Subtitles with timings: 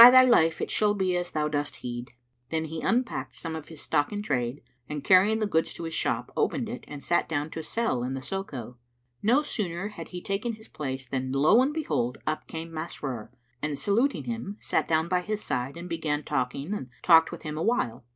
[0.01, 2.13] By thy life, it shall be as thou dost heed."
[2.49, 5.93] Then he unpacked some of his stock in trade and carrying the goods to his
[5.93, 8.77] shop, opened it and sat down to sell in the Soko.[FN#344]
[9.21, 12.17] No sooner had he taken his place than lo and behold!
[12.25, 13.29] up came Masrur
[13.61, 17.55] and saluting him, sat down by his side and began talking and talked with him
[17.55, 18.03] awhile.